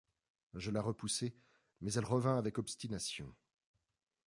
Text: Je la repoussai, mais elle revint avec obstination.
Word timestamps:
Je 0.55 0.71
la 0.71 0.81
repoussai, 0.81 1.35
mais 1.81 1.93
elle 1.93 2.05
revint 2.05 2.35
avec 2.39 2.57
obstination. 2.57 3.31